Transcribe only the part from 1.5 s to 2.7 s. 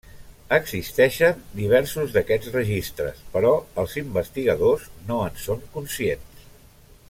diversos d'aquests